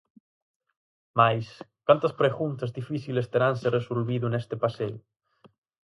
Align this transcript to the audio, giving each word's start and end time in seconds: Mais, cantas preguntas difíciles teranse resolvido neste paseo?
Mais, 1.19 1.47
cantas 1.87 2.13
preguntas 2.21 2.73
difíciles 2.79 3.29
teranse 3.33 3.73
resolvido 3.77 4.25
neste 4.29 4.55
paseo? 4.63 4.97